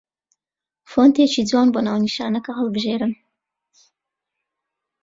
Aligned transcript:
فۆنتێکی 0.91 1.43
جوان 1.49 1.67
بۆ 1.73 1.79
ناونیشانەکە 1.87 2.51
هەڵبژێن 2.59 3.13